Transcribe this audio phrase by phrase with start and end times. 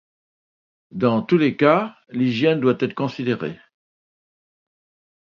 [0.89, 3.59] Dans tous les cas, l'hygiène doit être considérée.